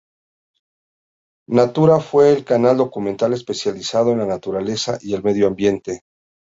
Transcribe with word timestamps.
Natura 1.47 1.99
fue 1.99 2.31
el 2.33 2.43
canal 2.43 2.75
documental 2.77 3.33
especializado 3.33 4.11
en 4.11 4.17
la 4.17 4.25
Naturaleza 4.25 4.97
y 4.99 5.13
el 5.13 5.21
medio 5.21 5.45
ambiente. 5.45 6.01